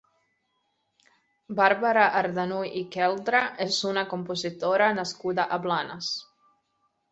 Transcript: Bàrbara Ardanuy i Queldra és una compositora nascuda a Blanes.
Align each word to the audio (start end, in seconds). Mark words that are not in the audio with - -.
Bàrbara 1.59 2.05
Ardanuy 2.21 2.71
i 2.81 2.81
Queldra 2.97 3.43
és 3.67 3.79
una 3.93 4.07
compositora 4.15 4.91
nascuda 5.03 5.49
a 5.59 5.63
Blanes. 5.69 6.13